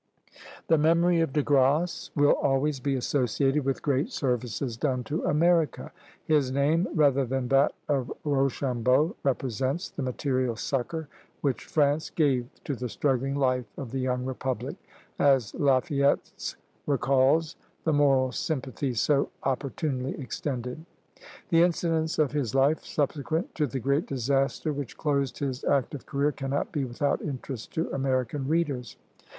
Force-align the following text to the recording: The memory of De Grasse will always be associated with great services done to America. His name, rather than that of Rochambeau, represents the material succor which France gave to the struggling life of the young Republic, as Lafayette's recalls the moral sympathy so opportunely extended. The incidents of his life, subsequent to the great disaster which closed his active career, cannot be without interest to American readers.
The 0.67 0.79
memory 0.79 1.19
of 1.21 1.31
De 1.31 1.43
Grasse 1.43 2.09
will 2.15 2.31
always 2.31 2.79
be 2.79 2.95
associated 2.95 3.63
with 3.63 3.83
great 3.83 4.11
services 4.11 4.75
done 4.75 5.03
to 5.03 5.23
America. 5.25 5.91
His 6.25 6.51
name, 6.51 6.87
rather 6.95 7.23
than 7.23 7.49
that 7.49 7.73
of 7.87 8.11
Rochambeau, 8.23 9.15
represents 9.21 9.91
the 9.91 10.01
material 10.01 10.55
succor 10.55 11.07
which 11.41 11.65
France 11.65 12.09
gave 12.09 12.49
to 12.63 12.75
the 12.75 12.89
struggling 12.89 13.35
life 13.35 13.67
of 13.77 13.91
the 13.91 13.99
young 13.99 14.25
Republic, 14.25 14.75
as 15.19 15.53
Lafayette's 15.53 16.55
recalls 16.87 17.55
the 17.83 17.93
moral 17.93 18.31
sympathy 18.31 18.95
so 18.95 19.29
opportunely 19.43 20.19
extended. 20.19 20.83
The 21.49 21.61
incidents 21.61 22.17
of 22.17 22.31
his 22.31 22.55
life, 22.55 22.83
subsequent 22.83 23.53
to 23.53 23.67
the 23.67 23.79
great 23.79 24.07
disaster 24.07 24.73
which 24.73 24.97
closed 24.97 25.37
his 25.37 25.63
active 25.63 26.07
career, 26.07 26.31
cannot 26.31 26.71
be 26.71 26.85
without 26.85 27.21
interest 27.21 27.71
to 27.75 27.91
American 27.93 28.47
readers. 28.47 28.97